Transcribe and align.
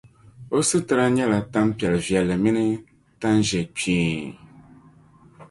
O 0.57 0.59
situra 0.69 1.05
nyɛla 1.15 1.39
tampiɛl’ 1.51 1.95
viɛlli 2.05 2.35
mini 2.43 2.65
tan’ 3.19 3.37
ʒiɛkpeein. 3.49 4.29